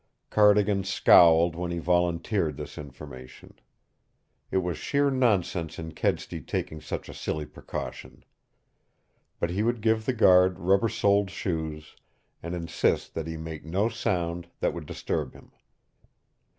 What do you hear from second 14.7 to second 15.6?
would disturb him.